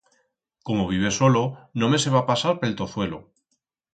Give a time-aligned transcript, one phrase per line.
[0.67, 1.43] Como vives solo
[1.79, 3.21] no me se va pasar pe'l tozuelo.